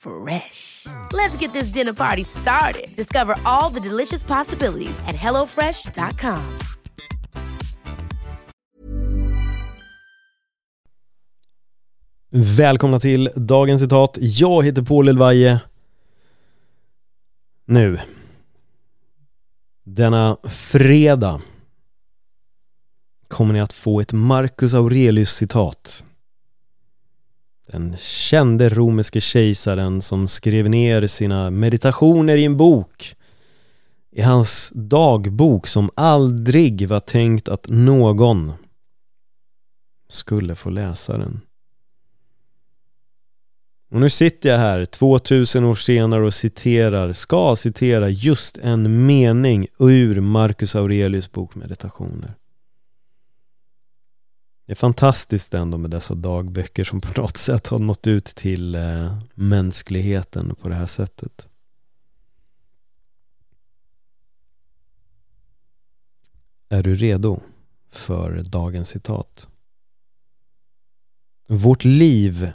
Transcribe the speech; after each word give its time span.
Fresh. 0.00 0.86
Let's 1.12 1.36
get 1.38 1.52
this 1.52 1.72
dinner 1.72 1.92
party 1.92 2.24
started. 2.24 2.96
Discover 2.96 3.34
all 3.44 3.70
the 3.70 3.80
delicious 3.80 4.24
possibilities 4.24 4.98
at 5.06 5.16
hellofresh.com. 5.16 6.58
Välkomna 12.30 13.00
till 13.00 13.30
dagens 13.36 13.80
citat. 13.82 14.16
Jag 14.20 14.64
heter 14.64 14.82
Paul 14.82 15.08
Elvaje. 15.08 15.60
Nu. 17.64 18.00
Denna 19.84 20.36
fredag 20.50 21.40
kommer 23.28 23.52
ni 23.52 23.60
att 23.60 23.72
få 23.72 24.00
ett 24.00 24.12
Marcus 24.12 24.74
Aurelius 24.74 25.30
citat. 25.30 26.04
Den 27.72 27.96
kände 27.98 28.68
romerske 28.68 29.20
kejsaren 29.20 30.02
som 30.02 30.28
skrev 30.28 30.70
ner 30.70 31.06
sina 31.06 31.50
meditationer 31.50 32.36
i 32.36 32.44
en 32.44 32.56
bok. 32.56 33.14
I 34.10 34.22
hans 34.22 34.72
dagbok 34.74 35.66
som 35.66 35.90
aldrig 35.94 36.88
var 36.88 37.00
tänkt 37.00 37.48
att 37.48 37.66
någon 37.68 38.52
skulle 40.08 40.54
få 40.54 40.70
läsa 40.70 41.18
den. 41.18 41.40
Och 43.90 44.00
nu 44.00 44.10
sitter 44.10 44.48
jag 44.48 44.58
här 44.58 44.84
2000 44.84 45.64
år 45.64 45.74
senare 45.74 46.24
och 46.24 46.34
citerar, 46.34 47.12
ska 47.12 47.56
citera 47.56 48.08
just 48.08 48.58
en 48.58 49.06
mening 49.06 49.66
ur 49.78 50.20
Marcus 50.20 50.76
Aurelius 50.76 51.32
bok 51.32 51.54
Meditationer. 51.54 52.34
Det 54.68 54.72
är 54.72 54.76
fantastiskt 54.76 55.54
ändå 55.54 55.78
med 55.78 55.90
dessa 55.90 56.14
dagböcker 56.14 56.84
som 56.84 57.00
på 57.00 57.20
något 57.20 57.36
sätt 57.36 57.66
har 57.66 57.78
nått 57.78 58.06
ut 58.06 58.24
till 58.24 58.74
eh, 58.74 59.18
mänskligheten 59.34 60.54
på 60.54 60.68
det 60.68 60.74
här 60.74 60.86
sättet. 60.86 61.48
Är 66.68 66.82
du 66.82 66.94
redo 66.94 67.40
för 67.88 68.42
dagens 68.42 68.88
citat? 68.88 69.48
Vårt 71.46 71.84
liv 71.84 72.52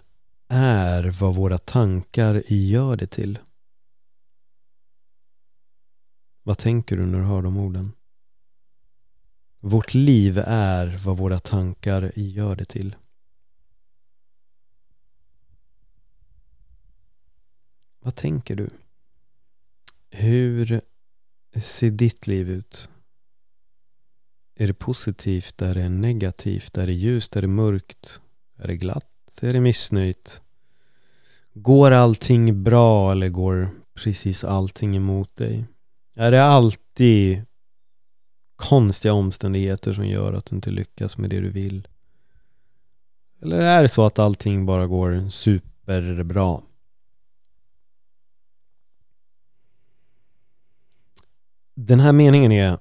är 0.48 1.04
vad 1.20 1.36
våra 1.36 1.58
tankar 1.58 2.44
gör 2.48 2.96
det 2.96 3.08
till. 3.08 3.40
Vad 6.44 6.58
tänker 6.58 6.98
du 6.98 7.06
när 7.06 7.20
du 7.20 7.26
hör 7.26 7.42
de 7.42 7.58
orden? 7.58 7.92
Vårt 9.66 9.94
liv 9.94 10.38
är 10.46 10.98
vad 11.06 11.18
våra 11.18 11.40
tankar 11.40 12.12
gör 12.16 12.56
det 12.56 12.66
till. 12.66 12.96
Vad 18.00 18.16
tänker 18.16 18.56
du? 18.56 18.70
Hur 20.10 20.82
ser 21.62 21.92
ditt 21.92 22.28
liv 22.28 22.50
ut? 22.50 22.90
Är 24.56 24.68
det 24.68 24.74
positivt? 24.74 25.62
Är 25.62 25.76
det 25.76 25.90
negativt? 25.90 26.78
Är 26.78 26.88
det 26.88 26.94
ljust? 26.94 27.36
Är 27.36 27.42
det 27.42 27.48
mörkt? 27.48 28.22
Är 28.58 28.68
det 28.68 28.76
glatt? 28.76 29.40
Är 29.42 29.54
det 29.54 29.62
missnöjt? 29.62 30.42
Går 31.54 31.92
allting 31.92 32.64
bra 32.64 33.12
eller 33.12 33.30
går 33.30 33.70
precis 33.94 34.44
allting 34.44 34.96
emot 34.96 35.36
dig? 35.36 35.66
Är 36.14 36.32
det 36.32 36.44
alltid 36.44 37.46
konstiga 38.70 39.14
omständigheter 39.14 39.94
som 39.94 40.08
gör 40.08 40.34
att 40.34 40.46
du 40.46 40.56
inte 40.56 40.70
lyckas 40.70 41.18
med 41.18 41.30
det 41.30 41.40
du 41.40 41.50
vill? 41.50 41.88
Eller 43.42 43.60
är 43.60 43.82
det 43.82 43.90
så 43.90 44.06
att 44.06 44.20
allting 44.20 44.66
bara 44.66 44.88
går 44.88 45.30
superbra? 45.30 46.62
Den 51.76 52.00
här 52.00 52.12
meningen 52.12 52.52
är 52.52 52.78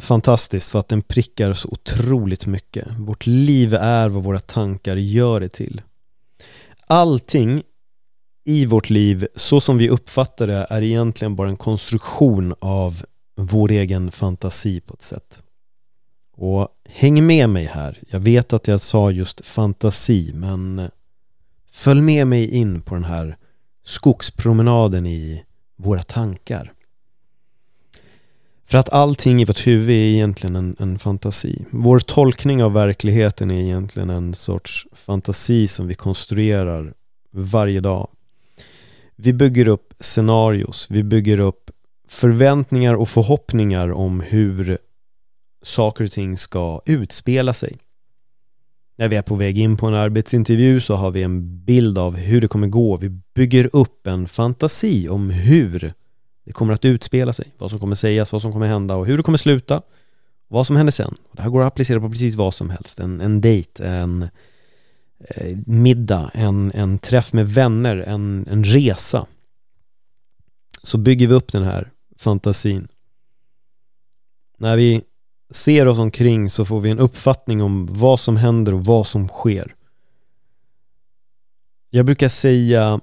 fantastisk 0.00 0.72
för 0.72 0.78
att 0.78 0.88
den 0.88 1.02
prickar 1.02 1.52
så 1.52 1.68
otroligt 1.68 2.46
mycket. 2.46 2.88
Vårt 2.98 3.26
liv 3.26 3.74
är 3.74 4.08
vad 4.08 4.22
våra 4.22 4.40
tankar 4.40 4.96
gör 4.96 5.40
det 5.40 5.48
till. 5.48 5.82
Allting 6.86 7.62
i 8.44 8.66
vårt 8.66 8.90
liv, 8.90 9.28
så 9.34 9.60
som 9.60 9.78
vi 9.78 9.88
uppfattar 9.88 10.46
det, 10.46 10.66
är 10.70 10.82
egentligen 10.82 11.36
bara 11.36 11.48
en 11.48 11.56
konstruktion 11.56 12.54
av 12.58 13.04
vår 13.36 13.70
egen 13.70 14.10
fantasi 14.10 14.80
på 14.80 14.94
ett 14.94 15.02
sätt. 15.02 15.42
Och 16.36 16.68
häng 16.88 17.26
med 17.26 17.50
mig 17.50 17.64
här. 17.64 18.02
Jag 18.08 18.20
vet 18.20 18.52
att 18.52 18.68
jag 18.68 18.80
sa 18.80 19.10
just 19.10 19.46
fantasi, 19.46 20.32
men 20.34 20.78
eh, 20.78 20.88
följ 21.70 22.00
med 22.00 22.26
mig 22.26 22.50
in 22.50 22.80
på 22.80 22.94
den 22.94 23.04
här 23.04 23.36
skogspromenaden 23.84 25.06
i 25.06 25.44
våra 25.76 26.02
tankar. 26.02 26.72
För 28.68 28.78
att 28.78 28.88
allting 28.88 29.42
i 29.42 29.44
vårt 29.44 29.66
huvud 29.66 29.90
är 29.90 30.14
egentligen 30.14 30.56
en, 30.56 30.76
en, 30.78 30.98
fantasi. 30.98 31.64
Vår 31.70 32.00
tolkning 32.00 32.64
av 32.64 32.72
verkligheten 32.72 33.50
är 33.50 33.60
egentligen 33.60 34.10
en 34.10 34.34
sorts 34.34 34.86
fantasi 34.92 35.68
som 35.68 35.86
vi 35.86 35.94
konstruerar 35.94 36.94
varje 37.32 37.80
dag. 37.80 38.08
Vi 39.16 39.32
bygger 39.32 39.68
upp 39.68 39.94
scenarios, 40.00 40.86
vi 40.90 41.02
bygger 41.02 41.40
upp 41.40 41.70
förväntningar 42.08 42.94
och 42.94 43.08
förhoppningar 43.08 43.92
om 43.92 44.20
hur 44.20 44.78
saker 45.62 46.04
och 46.04 46.10
ting 46.10 46.36
ska 46.36 46.80
utspela 46.86 47.54
sig. 47.54 47.76
När 48.98 49.08
vi 49.08 49.16
är 49.16 49.22
på 49.22 49.34
väg 49.34 49.58
in 49.58 49.76
på 49.76 49.86
en 49.86 49.94
arbetsintervju 49.94 50.80
så 50.80 50.94
har 50.94 51.10
vi 51.10 51.22
en 51.22 51.64
bild 51.64 51.98
av 51.98 52.16
hur 52.16 52.40
det 52.40 52.48
kommer 52.48 52.66
gå. 52.66 52.96
Vi 52.96 53.08
bygger 53.34 53.70
upp 53.72 54.06
en 54.06 54.28
fantasi 54.28 55.08
om 55.08 55.30
hur 55.30 55.92
det 56.44 56.52
kommer 56.52 56.72
att 56.74 56.84
utspela 56.84 57.32
sig, 57.32 57.52
vad 57.58 57.70
som 57.70 57.78
kommer 57.78 57.96
sägas, 57.96 58.32
vad 58.32 58.42
som 58.42 58.52
kommer 58.52 58.66
hända 58.66 58.96
och 58.96 59.06
hur 59.06 59.16
det 59.16 59.22
kommer 59.22 59.38
sluta. 59.38 59.82
Vad 60.48 60.66
som 60.66 60.76
händer 60.76 60.90
sen. 60.90 61.14
Det 61.32 61.42
här 61.42 61.50
går 61.50 61.62
att 61.62 61.66
applicera 61.66 62.00
på 62.00 62.08
precis 62.08 62.34
vad 62.34 62.54
som 62.54 62.70
helst. 62.70 63.00
En, 63.00 63.20
en 63.20 63.40
dejt, 63.40 63.84
en 63.84 64.28
eh, 65.18 65.58
middag, 65.66 66.30
en, 66.34 66.72
en 66.74 66.98
träff 66.98 67.32
med 67.32 67.48
vänner, 67.48 67.96
en, 67.96 68.46
en 68.50 68.64
resa. 68.64 69.26
Så 70.82 70.98
bygger 70.98 71.26
vi 71.26 71.34
upp 71.34 71.52
den 71.52 71.64
här 71.64 71.90
fantasin. 72.16 72.88
När 74.58 74.76
vi 74.76 75.02
ser 75.50 75.86
oss 75.86 75.98
omkring 75.98 76.50
så 76.50 76.64
får 76.64 76.80
vi 76.80 76.90
en 76.90 76.98
uppfattning 76.98 77.62
om 77.62 77.86
vad 77.90 78.20
som 78.20 78.36
händer 78.36 78.74
och 78.74 78.84
vad 78.84 79.06
som 79.06 79.28
sker. 79.28 79.74
Jag 81.90 82.06
brukar 82.06 82.28
säga 82.28 83.00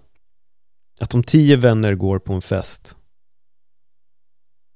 att 0.99 1.13
om 1.13 1.23
tio 1.23 1.55
vänner 1.55 1.95
går 1.95 2.19
på 2.19 2.33
en 2.33 2.41
fest 2.41 2.97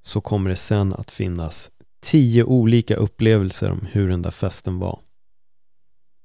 så 0.01 0.21
kommer 0.21 0.49
det 0.49 0.55
sen 0.55 0.93
att 0.93 1.11
finnas 1.11 1.71
tio 2.01 2.43
olika 2.43 2.95
upplevelser 2.95 3.71
om 3.71 3.87
hur 3.91 4.09
den 4.09 4.21
där 4.21 4.31
festen 4.31 4.79
var. 4.79 4.99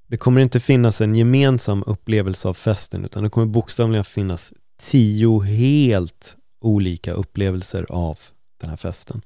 Det 0.06 0.16
kommer 0.16 0.40
inte 0.40 0.60
finnas 0.60 1.00
en 1.00 1.14
gemensam 1.14 1.82
upplevelse 1.86 2.48
av 2.48 2.54
festen 2.54 3.04
utan 3.04 3.22
det 3.22 3.30
kommer 3.30 3.46
bokstavligen 3.46 4.04
finnas 4.04 4.52
tio 4.80 5.40
helt 5.40 6.36
olika 6.62 7.12
upplevelser 7.12 7.86
av 7.88 8.18
den 8.60 8.70
här 8.70 8.76
festen. 8.76 9.22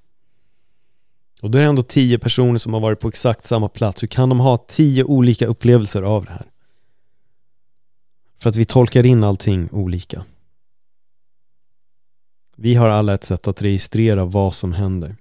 Och 1.41 1.51
då 1.51 1.59
är 1.59 1.63
det 1.63 1.69
ändå 1.69 1.83
tio 1.83 2.19
personer 2.19 2.59
som 2.59 2.75
har 2.75 2.81
varit 2.81 3.01
på 3.01 3.09
exakt 3.09 3.45
samma 3.45 3.69
plats. 3.69 4.03
Hur 4.03 4.09
kan 4.09 4.29
de 4.29 4.41
ha 4.41 4.57
tio 4.57 5.05
olika 5.05 5.47
upplevelser 5.47 6.03
av 6.03 6.25
det 6.25 6.33
här? 6.33 6.47
För 8.39 8.51
att 8.51 8.57
vi 8.57 8.65
tolkar 8.65 9.07
in 9.07 9.25
allting 9.25 9.69
olika. 9.73 10.25
Vi 12.57 12.75
har 12.75 12.89
alla 12.89 13.15
ett 13.15 13.25
sätt 13.25 13.47
att 13.47 13.63
registrera 13.63 14.25
vad 14.25 14.55
som 14.55 14.73
händer. 14.73 15.17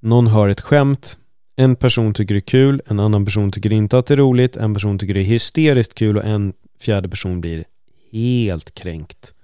Någon 0.00 0.26
hör 0.26 0.48
ett 0.48 0.60
skämt, 0.60 1.18
en 1.56 1.76
person 1.76 2.14
tycker 2.14 2.34
det 2.34 2.38
är 2.38 2.40
kul, 2.40 2.82
en 2.86 3.00
annan 3.00 3.24
person 3.24 3.52
tycker 3.52 3.72
inte 3.72 3.98
att 3.98 4.06
det 4.06 4.14
är 4.14 4.18
roligt, 4.18 4.56
en 4.56 4.74
person 4.74 4.98
tycker 4.98 5.14
det 5.14 5.20
är 5.20 5.24
hysteriskt 5.24 5.94
kul 5.94 6.16
och 6.16 6.24
en 6.24 6.52
fjärde 6.80 7.08
person 7.08 7.40
blir 7.40 7.64
helt 8.12 8.74
kränkt 8.74 9.34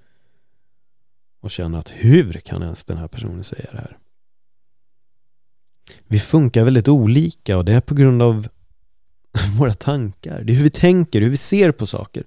och 1.40 1.50
känner 1.50 1.78
att 1.78 1.90
hur 1.90 2.32
kan 2.32 2.62
ens 2.62 2.84
den 2.84 2.96
här 2.96 3.08
personen 3.08 3.44
säga 3.44 3.68
det 3.72 3.78
här? 3.78 3.98
Vi 6.06 6.20
funkar 6.20 6.64
väldigt 6.64 6.88
olika 6.88 7.56
och 7.56 7.64
det 7.64 7.72
är 7.72 7.80
på 7.80 7.94
grund 7.94 8.22
av 8.22 8.48
våra 9.58 9.74
tankar. 9.74 10.42
Det 10.42 10.52
är 10.52 10.56
hur 10.56 10.64
vi 10.64 10.70
tänker, 10.70 11.20
hur 11.20 11.30
vi 11.30 11.36
ser 11.36 11.72
på 11.72 11.86
saker. 11.86 12.24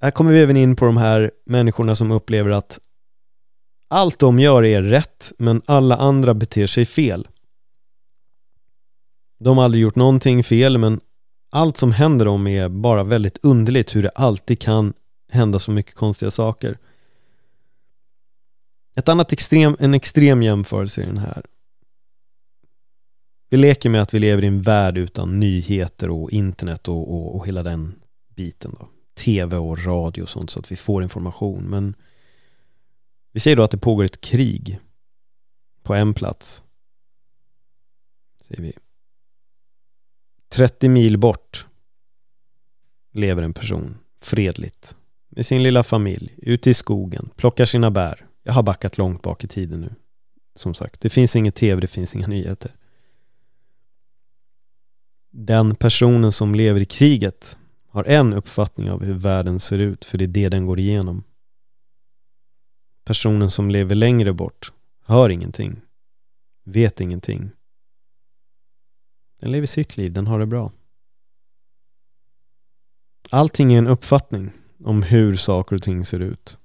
Här 0.00 0.10
kommer 0.10 0.32
vi 0.32 0.40
även 0.40 0.56
in 0.56 0.76
på 0.76 0.84
de 0.84 0.96
här 0.96 1.30
människorna 1.44 1.96
som 1.96 2.10
upplever 2.10 2.50
att 2.50 2.80
allt 3.88 4.18
de 4.18 4.38
gör 4.38 4.64
är 4.64 4.82
rätt 4.82 5.32
men 5.38 5.62
alla 5.66 5.96
andra 5.96 6.34
beter 6.34 6.66
sig 6.66 6.86
fel. 6.86 7.28
De 9.38 9.56
har 9.56 9.64
aldrig 9.64 9.82
gjort 9.82 9.96
någonting 9.96 10.44
fel 10.44 10.78
men 10.78 11.00
allt 11.52 11.76
som 11.76 11.92
händer 11.92 12.24
dem 12.24 12.46
är 12.46 12.68
bara 12.68 13.04
väldigt 13.04 13.38
underligt 13.42 13.96
hur 13.96 14.02
det 14.02 14.10
alltid 14.10 14.60
kan 14.60 14.92
hända 15.28 15.58
så 15.58 15.70
mycket 15.70 15.94
konstiga 15.94 16.30
saker. 16.30 16.78
Ett 18.94 19.08
annat 19.08 19.32
extrem, 19.32 19.76
en 19.80 19.94
extrem 19.94 20.42
jämförelse 20.42 21.02
är 21.02 21.06
den 21.06 21.18
här. 21.18 21.42
Vi 23.50 23.56
leker 23.56 23.90
med 23.90 24.02
att 24.02 24.14
vi 24.14 24.18
lever 24.18 24.44
i 24.44 24.46
en 24.46 24.62
värld 24.62 24.98
utan 24.98 25.40
nyheter 25.40 26.10
och 26.10 26.30
internet 26.30 26.88
och, 26.88 27.14
och, 27.14 27.36
och 27.36 27.46
hela 27.46 27.62
den 27.62 27.94
biten 28.34 28.76
då. 28.80 28.88
TV 29.14 29.56
och 29.56 29.84
radio 29.84 30.22
och 30.22 30.28
sånt 30.28 30.50
så 30.50 30.60
att 30.60 30.72
vi 30.72 30.76
får 30.76 31.02
information 31.02 31.62
men 31.62 31.94
vi 33.32 33.40
säger 33.40 33.56
då 33.56 33.62
att 33.62 33.70
det 33.70 33.78
pågår 33.78 34.04
ett 34.04 34.20
krig 34.20 34.78
på 35.82 35.94
en 35.94 36.14
plats. 36.14 36.64
Säger 38.40 38.62
vi. 38.62 38.72
30 40.52 40.88
mil 40.88 41.18
bort 41.18 41.66
lever 43.12 43.42
en 43.42 43.54
person 43.54 43.98
fredligt 44.20 44.96
med 45.28 45.46
sin 45.46 45.62
lilla 45.62 45.82
familj 45.82 46.34
ute 46.36 46.70
i 46.70 46.74
skogen, 46.74 47.30
plockar 47.36 47.64
sina 47.64 47.90
bär. 47.90 48.26
Jag 48.42 48.52
har 48.52 48.62
backat 48.62 48.98
långt 48.98 49.22
bak 49.22 49.44
i 49.44 49.48
tiden 49.48 49.80
nu. 49.80 49.94
Som 50.54 50.74
sagt, 50.74 51.00
det 51.00 51.10
finns 51.10 51.36
inget 51.36 51.54
tv, 51.54 51.80
det 51.80 51.86
finns 51.86 52.16
inga 52.16 52.26
nyheter. 52.26 52.70
Den 55.30 55.74
personen 55.74 56.32
som 56.32 56.54
lever 56.54 56.80
i 56.80 56.84
kriget 56.84 57.58
har 57.88 58.04
en 58.04 58.32
uppfattning 58.32 58.90
av 58.90 59.04
hur 59.04 59.14
världen 59.14 59.60
ser 59.60 59.78
ut, 59.78 60.04
för 60.04 60.18
det 60.18 60.24
är 60.24 60.28
det 60.28 60.48
den 60.48 60.66
går 60.66 60.78
igenom. 60.78 61.24
Personen 63.04 63.50
som 63.50 63.70
lever 63.70 63.94
längre 63.94 64.32
bort 64.32 64.72
hör 65.04 65.30
ingenting, 65.30 65.80
vet 66.64 67.00
ingenting. 67.00 67.50
Den 69.42 69.50
lever 69.50 69.66
sitt 69.66 69.96
liv, 69.96 70.12
den 70.12 70.26
har 70.26 70.38
det 70.38 70.46
bra. 70.46 70.72
Allting 73.30 73.72
är 73.72 73.78
en 73.78 73.86
uppfattning 73.86 74.50
om 74.84 75.02
hur 75.02 75.36
saker 75.36 75.76
och 75.76 75.82
ting 75.82 76.04
ser 76.04 76.20
ut. 76.20 76.58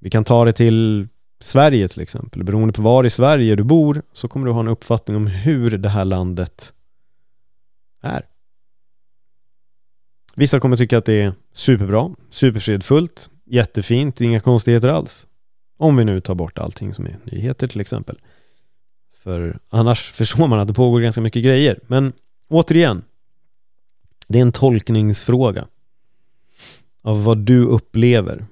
Vi 0.00 0.10
kan 0.10 0.24
ta 0.24 0.44
det 0.44 0.52
till 0.52 1.08
Sverige 1.40 1.88
till 1.88 2.00
exempel. 2.00 2.44
Beroende 2.44 2.72
på 2.72 2.82
var 2.82 3.04
i 3.04 3.10
Sverige 3.10 3.56
du 3.56 3.64
bor 3.64 4.02
så 4.12 4.28
kommer 4.28 4.46
du 4.46 4.52
ha 4.52 4.60
en 4.60 4.68
uppfattning 4.68 5.16
om 5.16 5.26
hur 5.26 5.78
det 5.78 5.88
här 5.88 6.04
landet 6.04 6.74
är. 8.02 8.26
Vissa 10.36 10.60
kommer 10.60 10.76
tycka 10.76 10.98
att 10.98 11.04
det 11.04 11.22
är 11.22 11.32
superbra, 11.52 12.14
superfredfullt, 12.30 13.30
jättefint, 13.46 14.20
inga 14.20 14.40
konstigheter 14.40 14.88
alls. 14.88 15.26
Om 15.76 15.96
vi 15.96 16.04
nu 16.04 16.20
tar 16.20 16.34
bort 16.34 16.58
allting 16.58 16.94
som 16.94 17.06
är 17.06 17.18
nyheter 17.24 17.68
till 17.68 17.80
exempel. 17.80 18.18
För 19.22 19.58
annars 19.68 20.10
förstår 20.10 20.46
man 20.46 20.60
att 20.60 20.68
det 20.68 20.74
pågår 20.74 21.00
ganska 21.00 21.20
mycket 21.20 21.44
grejer. 21.44 21.80
Men 21.86 22.12
återigen, 22.48 23.02
det 24.28 24.38
är 24.38 24.42
en 24.42 24.52
tolkningsfråga 24.52 25.66
av 27.02 27.24
vad 27.24 27.38
du 27.38 27.64
upplever. 27.64 28.46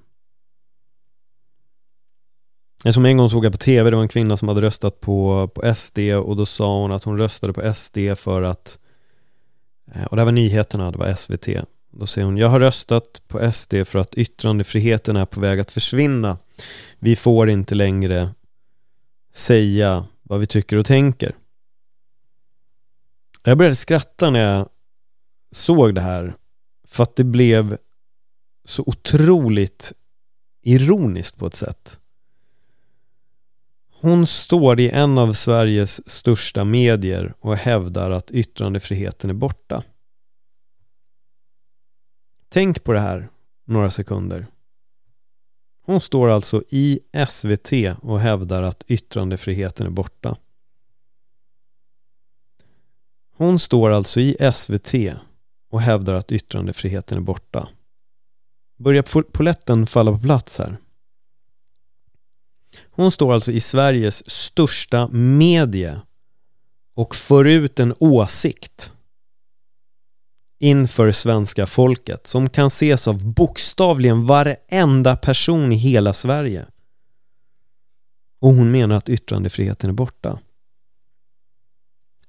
Jag 2.84 2.94
som 2.94 3.04
en 3.04 3.16
gång 3.16 3.30
såg 3.30 3.44
jag 3.44 3.52
på 3.52 3.58
tv, 3.58 3.90
det 3.90 3.96
var 3.96 4.02
en 4.02 4.08
kvinna 4.08 4.36
som 4.36 4.48
hade 4.48 4.62
röstat 4.62 5.00
på, 5.00 5.48
på 5.54 5.74
SD 5.74 5.98
och 5.98 6.36
då 6.36 6.46
sa 6.46 6.80
hon 6.80 6.92
att 6.92 7.04
hon 7.04 7.19
röstade 7.19 7.52
på 7.52 7.74
SD 7.74 7.98
för 8.16 8.42
att 8.42 8.78
eh, 9.94 10.04
och 10.04 10.16
det 10.16 10.20
här 10.20 10.24
var 10.24 10.32
nyheterna, 10.32 10.90
det 10.90 10.98
var 10.98 11.14
SVT 11.14 11.48
då 11.98 12.06
säger 12.06 12.24
hon, 12.24 12.36
jag 12.36 12.48
har 12.48 12.60
röstat 12.60 13.22
på 13.28 13.52
SD 13.52 13.74
för 13.84 13.98
att 13.98 14.14
yttrandefriheten 14.14 15.16
är 15.16 15.26
på 15.26 15.40
väg 15.40 15.60
att 15.60 15.72
försvinna. 15.72 16.38
Vi 16.98 17.16
får 17.16 17.50
inte 17.50 17.74
längre 17.74 18.28
säga 19.32 20.04
vad 20.28 20.40
vi 20.40 20.46
tycker 20.46 20.76
och 20.76 20.87
tänker. 20.87 21.37
Jag 23.43 23.58
började 23.58 23.76
skratta 23.76 24.31
när 24.31 24.40
jag 24.40 24.69
såg 25.50 25.94
det 25.94 26.00
här 26.00 26.34
för 26.84 27.02
att 27.02 27.17
det 27.17 27.25
blev 27.25 27.78
så 28.64 28.82
otroligt 28.87 29.93
ironiskt 30.62 31.37
på 31.37 31.46
ett 31.46 31.55
sätt. 31.55 32.00
Hon 33.93 34.26
står 34.26 34.81
i 34.81 34.90
en 34.90 35.19
av 35.19 35.32
Sveriges 35.32 36.08
största 36.08 36.64
medier 36.64 37.34
och 37.40 37.56
hävdar 37.56 38.11
att 38.11 38.31
yttrandefriheten 38.31 39.31
är 39.31 39.34
borta. 39.34 39.82
Tänk 42.49 42.84
på 42.84 42.93
det 42.93 43.00
här 43.00 43.29
några 43.64 43.90
sekunder. 43.90 44.46
Hon 45.86 46.00
står 46.00 46.28
alltså 46.28 46.62
i 46.69 47.00
SVT 47.28 47.72
och 48.02 48.20
hävdar 48.20 48.62
att 48.62 48.84
yttrandefriheten 48.86 49.86
är 49.86 49.90
borta. 49.90 50.36
Hon 53.36 53.58
står 53.58 53.90
alltså 53.90 54.20
i 54.20 54.36
SVT 54.55 54.94
och 55.70 55.81
hävdar 55.81 56.14
att 56.14 56.32
yttrandefriheten 56.32 57.19
är 57.19 57.22
borta. 57.22 57.69
Börjar 58.76 59.02
poletten 59.22 59.86
falla 59.86 60.12
på 60.12 60.19
plats 60.19 60.58
här? 60.58 60.76
Hon 62.90 63.12
står 63.12 63.34
alltså 63.34 63.52
i 63.52 63.60
Sveriges 63.60 64.31
största 64.31 65.08
medie 65.08 66.00
och 66.94 67.14
för 67.14 67.44
ut 67.44 67.81
en 67.81 67.94
åsikt 67.98 68.93
inför 70.58 71.13
svenska 71.13 71.67
folket 71.67 72.27
som 72.27 72.48
kan 72.48 72.67
ses 72.67 73.08
av 73.08 73.25
bokstavligen 73.25 74.27
varenda 74.27 75.17
person 75.17 75.72
i 75.72 75.77
hela 75.77 76.13
Sverige. 76.13 76.67
Och 78.41 78.53
hon 78.53 78.70
menar 78.70 78.96
att 78.96 79.08
yttrandefriheten 79.08 79.91
är 79.91 79.94
borta. 79.94 80.39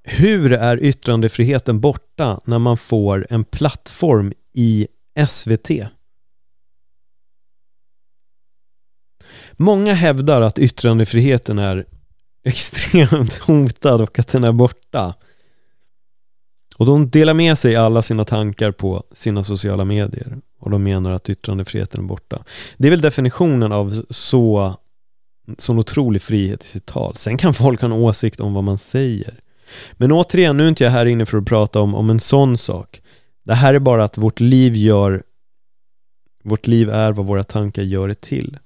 Hur 0.04 0.54
är 0.54 0.84
yttrandefriheten 0.84 1.80
borta 1.80 2.42
när 2.46 2.60
man 2.60 2.78
får 2.78 3.28
en 3.30 3.44
plattform 3.44 4.34
i 4.54 4.88
SVT? 5.28 5.70
Många 9.52 9.94
hävdar 9.94 10.42
att 10.42 10.60
yttrandefriheten 10.60 11.60
är 11.60 11.86
extremt 12.44 13.38
hotad 13.38 14.02
och 14.02 14.20
att 14.20 14.28
den 14.28 14.44
är 14.44 14.52
borta. 14.52 15.16
Och 16.78 16.86
de 16.86 17.10
delar 17.10 17.34
med 17.34 17.58
sig 17.58 17.76
alla 17.76 18.02
sina 18.02 18.26
tankar 18.26 18.72
på 18.72 19.04
sina 19.12 19.44
sociala 19.44 19.86
medier 19.86 20.38
och 20.60 20.72
de 20.72 20.84
menar 20.84 21.12
att 21.12 21.30
yttrandefriheten 21.30 22.04
är 22.04 22.08
borta. 22.08 22.44
Det 22.78 22.88
är 22.88 22.90
väl 22.90 23.02
definitionen 23.02 23.72
av 23.72 24.04
så 24.10 24.76
sån 25.58 25.80
otrolig 25.80 26.22
frihet 26.22 26.64
i 26.64 26.68
sitt 26.68 26.86
tal. 26.86 27.16
Sen 27.16 27.38
kan 27.38 27.54
folk 27.54 27.82
ha 27.82 27.86
en 27.86 27.92
åsikt 27.92 28.40
om 28.40 28.54
vad 28.54 28.64
man 28.64 28.78
säger. 28.78 29.40
Men 29.94 30.12
återigen, 30.12 30.58
nu 30.58 30.64
är 30.64 30.70
inte 30.70 30.84
jag 30.84 30.92
här 30.92 31.06
inne 31.06 31.26
för 31.26 31.38
att 31.38 31.46
prata 31.46 31.82
om, 31.82 31.96
om 31.96 32.10
en 32.10 32.20
sån 32.20 32.58
sak. 32.58 33.02
Det 33.46 33.54
här 33.54 33.74
är 33.74 33.80
bara 33.80 34.04
att 34.04 34.18
vårt 34.18 34.40
liv 34.40 34.76
gör 34.76 35.24
Vårt 36.44 36.68
liv 36.68 36.90
är 36.90 37.12
vad 37.12 37.26
våra 37.26 37.44
tankar 37.44 37.84
gör 37.84 38.08
det 38.08 38.22
till. 38.22 38.58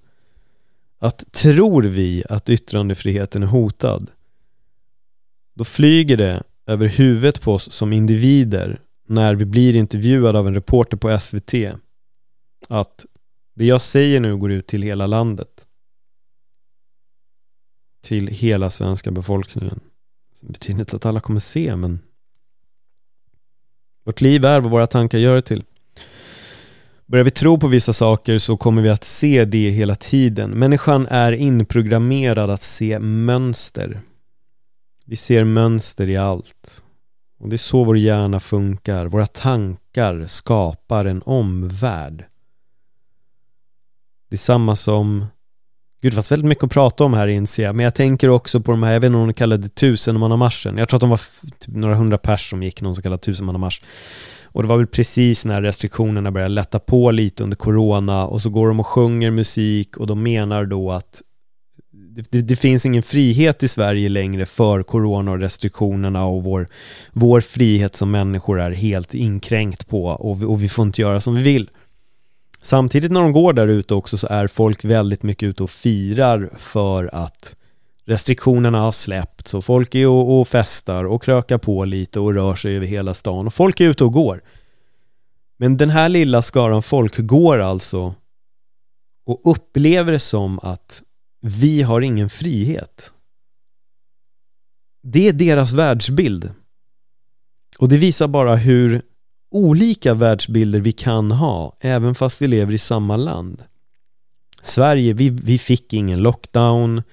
Att 1.00 1.32
tror 1.32 1.84
vi 1.84 2.24
att 2.30 2.50
yttrandefriheten 2.50 3.44
är 3.44 3.48
hotad 3.48 4.12
då 5.56 5.64
flyger 5.64 6.18
det 6.18 6.44
över 6.68 6.88
huvudet 6.88 7.42
på 7.42 7.54
oss 7.54 7.72
som 7.72 7.94
individer 7.94 8.82
när 9.08 9.36
vi 9.36 9.46
blir 9.46 9.76
intervjuade 9.76 10.40
av 10.40 10.48
en 10.48 10.54
reporter 10.54 10.98
på 10.98 11.20
SVT 11.20 11.54
att 12.70 13.06
det 13.56 13.66
jag 13.66 13.82
säger 13.82 14.20
nu 14.20 14.38
går 14.38 14.52
ut 14.52 14.68
till 14.68 14.82
hela 14.82 15.08
landet. 15.08 15.68
Till 18.04 18.28
hela 18.28 18.70
svenska 18.70 19.12
befolkningen. 19.12 19.80
Det 20.42 20.52
betyder 20.52 20.80
inte 20.80 20.96
att 20.96 21.06
alla 21.06 21.20
kommer 21.20 21.40
se, 21.40 21.76
men 21.76 22.00
vårt 24.04 24.22
liv 24.22 24.46
är 24.46 24.60
vad 24.60 24.72
våra 24.72 24.88
tankar 24.88 25.18
gör 25.18 25.36
det 25.36 25.42
till. 25.42 25.64
Börjar 27.06 27.26
vi 27.26 27.32
tro 27.32 27.60
på 27.60 27.68
vissa 27.68 27.94
saker 27.94 28.38
så 28.38 28.58
kommer 28.58 28.82
vi 28.82 28.90
att 28.90 29.04
se 29.04 29.46
det 29.46 29.70
hela 29.70 29.96
tiden. 29.96 30.52
Människan 30.52 31.08
är 31.10 31.32
inprogrammerad 31.32 32.50
att 32.50 32.62
se 32.62 33.00
mönster. 33.00 34.02
Vi 35.12 35.18
ser 35.18 35.44
mönster 35.44 36.10
i 36.10 36.18
allt. 36.18 36.84
Och 37.40 37.50
det 37.50 37.56
är 37.56 37.58
så 37.58 37.84
vår 37.84 37.98
hjärna 37.98 38.40
funkar. 38.40 39.06
Våra 39.06 39.28
tankar 39.28 40.26
skapar 40.26 41.06
en 41.06 41.22
omvärld. 41.26 42.26
Det 44.30 44.36
är 44.36 44.38
samma 44.38 44.76
som 44.76 45.26
Gud, 46.02 46.12
det 46.12 46.16
fanns 46.16 46.32
väldigt 46.32 46.48
mycket 46.48 46.64
att 46.64 46.72
prata 46.72 47.04
om 47.04 47.14
här 47.14 47.28
inser 47.28 47.64
jag, 47.64 47.76
men 47.76 47.84
jag 47.84 47.96
tänker 47.96 48.30
också 48.30 48.62
på 48.62 48.72
de 48.72 48.84
här, 48.84 48.94
jag 48.94 49.00
vet 49.00 49.08
inte 49.08 49.18
om 49.18 49.28
de 49.28 49.34
kallade 49.34 49.64
det 49.64 49.76
tusenmannamarschen. 49.76 50.78
Jag 50.78 50.90
tror 50.90 50.98
att 50.98 51.02
de 51.02 51.10
var 51.10 51.22
typ 51.60 51.76
några 51.76 51.96
hundra 51.96 52.18
pers 52.18 52.50
som 52.50 52.64
gick 52.64 52.82
någon 52.82 52.96
så 52.96 53.02
kallad 53.02 53.22
tusenmannamarsch. 53.22 53.82
Och 54.46 54.62
det 54.64 54.70
var 54.70 54.78
väl 54.78 54.88
precis 54.88 55.46
när 55.46 55.62
restriktionerna 55.62 56.32
började 56.32 56.54
lätta 56.54 56.80
på 56.80 57.12
lite 57.12 57.44
under 57.44 57.58
corona 57.58 58.26
och 58.26 58.42
så 58.42 58.50
går 58.50 58.68
de 58.68 58.80
och 58.80 58.88
sjunger 58.88 59.32
musik 59.32 59.98
och 59.98 60.08
de 60.08 60.24
menar 60.24 60.66
då 60.66 60.92
att 60.92 61.22
det, 62.16 62.42
det, 62.42 62.56
finns 62.56 62.86
ingen 62.86 63.04
frihet 63.04 63.64
i 63.64 63.68
Sverige 63.68 64.10
längre 64.10 64.46
för 64.46 64.84
corona 64.84 65.32
och 65.32 65.40
restriktionerna 65.40 66.26
och 66.26 66.44
vår, 66.44 66.68
vår 67.12 67.42
frihet 67.42 67.96
som 67.96 68.12
människor 68.12 68.60
är 68.60 68.72
helt 68.72 69.14
inkränkt 69.14 69.88
på 69.88 70.06
och 70.06 70.42
vi, 70.42 70.46
och 70.46 70.64
vi 70.64 70.70
får 70.70 70.86
inte 70.86 71.02
göra 71.02 71.22
som 71.22 71.36
vi 71.36 71.42
vill. 71.42 71.70
Samtidigt 72.62 73.12
när 73.12 73.22
de 73.22 73.32
går 73.32 73.54
där 73.54 73.68
ute 73.68 73.94
också 73.94 74.18
så 74.18 74.28
är 74.28 74.48
folk 74.48 74.86
väldigt 74.86 75.24
mycket 75.24 75.48
ute 75.48 75.64
och 75.64 75.70
firar 75.70 76.50
för 76.58 77.16
att 77.16 77.56
restriktionerna 78.06 78.80
har 78.80 78.92
släppts 78.92 79.54
och 79.54 79.66
folk 79.66 79.96
är 79.96 80.08
och, 80.08 80.40
och 80.40 80.48
festar 80.48 81.04
och 81.04 81.24
krökar 81.24 81.58
på 81.58 81.86
lite 81.86 82.20
och 82.20 82.34
rör 82.34 82.56
sig 82.56 82.76
över 82.76 82.88
hela 82.88 83.14
stan 83.14 83.48
och 83.48 83.54
folk 83.54 83.80
är 83.80 83.86
ute 83.86 84.04
och 84.04 84.14
går. 84.14 84.42
Men 85.58 85.78
den 85.78 85.90
här 85.90 86.10
lilla 86.10 86.42
skaran 86.42 86.84
folk 86.84 87.18
går 87.18 87.60
alltså 87.60 88.16
och 89.26 89.42
upplever 89.44 90.12
det 90.12 90.20
som 90.20 90.60
att 90.64 91.04
vi 91.42 91.82
har 91.82 92.02
ingen 92.02 92.30
frihet. 92.30 93.14
Det 95.04 95.28
är 95.28 95.34
deras 95.34 95.74
världsbild. 95.74 96.52
Och 97.78 97.90
det 97.90 97.98
visar 97.98 98.28
bara 98.28 98.56
hur 98.56 99.02
olika 99.52 100.14
världsbilder 100.14 100.80
vi 100.80 100.92
kan 100.92 101.32
ha, 101.32 101.76
även 101.80 102.16
fast 102.16 102.42
vi 102.42 102.48
lever 102.48 102.74
i 102.74 102.78
samma 102.78 103.18
land. 103.18 103.64
Sverige, 104.62 105.14
vi, 105.14 105.30
vi 105.30 105.58
fick 105.58 105.94
ingen 105.94 106.20
lockdown. 106.20 107.04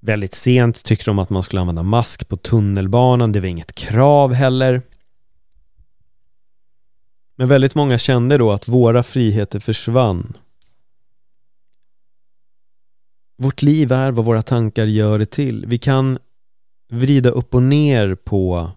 Väldigt 0.00 0.34
sent 0.34 0.84
tyckte 0.84 1.10
de 1.10 1.18
att 1.18 1.30
man 1.30 1.42
skulle 1.42 1.60
använda 1.60 1.82
mask 1.82 2.28
på 2.28 2.36
tunnelbanan. 2.36 3.32
Det 3.32 3.40
var 3.40 3.48
inget 3.48 3.74
krav 3.74 4.32
heller. 4.32 4.82
Men 7.36 7.48
väldigt 7.48 7.74
många 7.74 7.98
kände 7.98 8.38
då 8.38 8.52
att 8.52 8.68
våra 8.68 9.02
friheter 9.02 9.60
försvann. 9.60 10.36
Vårt 13.36 13.62
liv 13.62 13.92
är 13.92 14.12
vad 14.12 14.24
våra 14.24 14.42
tankar 14.42 14.86
gör 14.86 15.18
det 15.18 15.30
till. 15.30 15.66
Vi 15.66 15.78
kan 15.78 16.18
vrida 16.88 17.30
upp 17.30 17.54
och 17.54 17.62
ner 17.62 18.14
på 18.14 18.70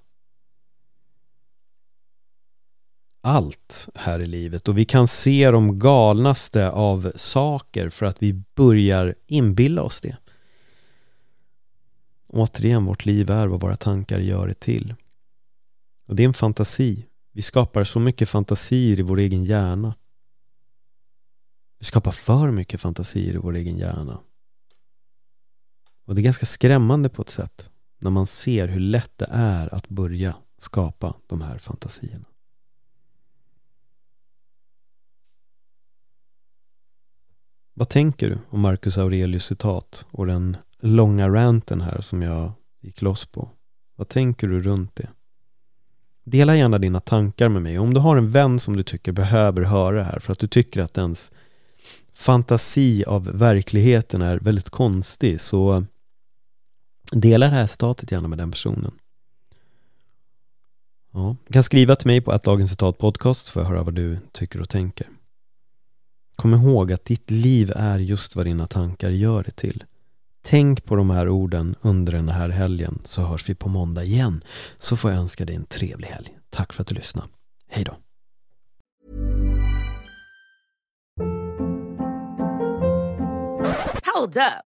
allt 3.22 3.90
här 3.96 4.20
i 4.20 4.26
livet 4.26 4.68
och 4.68 4.78
vi 4.78 4.86
kan 4.86 5.08
se 5.08 5.52
de 5.52 5.80
galnaste 5.80 6.70
av 6.70 7.12
saker 7.16 7.90
för 7.90 8.06
att 8.06 8.24
vi 8.24 8.44
börjar 8.56 9.16
inbilla 9.28 9.84
oss 9.84 10.02
det. 10.02 10.18
Återigen, 12.28 12.86
vårt 12.86 13.06
liv 13.06 13.30
är 13.30 13.48
vad 13.48 13.62
våra 13.62 13.76
tankar 13.76 14.20
gör 14.20 14.48
det 14.48 14.60
till. 14.60 14.96
Och 16.06 16.16
det 16.16 16.24
är 16.24 16.28
en 16.28 16.34
fantasi. 16.34 17.06
Vi 17.32 17.42
skapar 17.42 17.84
så 17.84 18.00
mycket 18.00 18.30
fantasier 18.30 19.00
i 19.00 19.02
vår 19.02 19.20
egen 19.20 19.46
hjärna. 19.46 19.96
Vi 21.80 21.86
skapar 21.86 22.12
för 22.12 22.52
mycket 22.52 22.82
fantasier 22.82 23.34
i 23.34 23.38
vår 23.38 23.56
egen 23.56 23.78
hjärna. 23.78 24.20
Och 26.10 26.16
det 26.16 26.22
är 26.22 26.24
ganska 26.24 26.46
skrämmande 26.46 27.10
på 27.10 27.22
ett 27.22 27.30
sätt 27.30 27.70
när 28.00 28.12
man 28.12 28.28
ser 28.28 28.68
hur 28.68 28.80
lätt 28.80 29.12
det 29.16 29.28
är 29.32 29.74
att 29.74 29.90
börja 29.90 30.36
skapa 30.58 31.16
de 31.28 31.42
här 31.42 31.58
fantasierna. 31.58 32.26
Vad 37.74 37.90
tänker 37.90 38.30
du 38.30 38.38
om 38.50 38.60
Marcus 38.60 38.98
Aurelius 38.98 39.46
citat 39.46 40.06
och 40.12 40.28
den 40.28 40.58
långa 40.80 41.30
ranten 41.30 41.82
här 41.82 42.02
som 42.02 42.22
jag 42.22 42.52
gick 42.82 43.02
loss 43.02 43.26
på? 43.26 43.50
Vad 43.96 44.08
tänker 44.08 44.48
du 44.48 44.62
runt 44.62 44.96
det? 44.96 45.10
Dela 46.24 46.56
gärna 46.56 46.78
dina 46.78 47.00
tankar 47.00 47.50
med 47.50 47.62
mig. 47.62 47.80
Om 47.80 47.94
du 47.94 48.00
har 48.00 48.18
en 48.18 48.30
vän 48.30 48.60
som 48.60 48.78
du 48.78 48.84
tycker 48.84 49.12
behöver 49.12 49.62
höra 49.62 49.96
det 49.96 50.04
här 50.04 50.20
för 50.20 50.34
att 50.34 50.40
du 50.40 50.48
tycker 50.48 50.82
att 50.82 50.98
ens 50.98 51.32
fantasi 52.14 53.04
av 53.06 53.24
verkligheten 53.26 54.22
är 54.22 54.40
väldigt 54.40 54.70
konstig 54.70 55.42
så 55.42 55.86
dela 57.12 57.46
det 57.46 57.52
här 57.52 57.68
citatet 57.68 58.12
gärna 58.12 58.28
med 58.28 58.38
den 58.38 58.52
personen. 58.52 58.92
Ja, 61.14 61.36
du 61.48 61.54
kan 61.54 61.64
skriva 61.64 61.96
till 61.96 62.08
mig 62.08 62.22
på 62.22 62.32
att 62.32 62.44
dagens 62.44 62.70
citat 62.70 62.98
podcast 62.98 63.50
för 63.50 63.62
att 63.62 63.68
höra 63.68 63.84
vad 63.84 63.94
du 63.94 64.18
tycker 64.32 64.62
och 64.62 64.70
tänker. 64.70 65.08
Kom 66.36 66.54
ihåg 66.54 66.92
att 66.92 67.06
ditt 67.06 67.32
liv 67.32 67.72
är 67.76 68.00
just 68.00 68.36
vad 68.36 68.46
dina 68.46 68.68
tankar 68.68 69.10
gör 69.10 69.44
det 69.44 69.52
till. 69.52 69.84
Tänk 70.42 70.86
på 70.86 70.96
de 70.96 71.10
här 71.10 71.30
orden 71.30 71.76
under 71.82 72.14
den 72.14 72.30
här 72.30 72.50
helgen 72.50 73.02
så 73.04 73.22
hörs 73.22 73.50
vi 73.50 73.56
på 73.56 73.70
måndag 73.70 74.04
igen. 74.04 74.44
Så 74.76 74.98
får 74.98 75.12
jag 75.12 75.20
önska 75.20 75.46
dig 75.46 75.56
en 75.56 75.66
trevlig 75.66 76.08
helg. 76.08 76.38
Tack 76.50 76.74
för 76.74 76.82
att 76.82 76.88
du 76.88 76.96
lyssnade. 76.96 77.28
Hej 77.68 77.84
då! 77.84 77.98
Hold 84.16 84.38
up. 84.38 84.69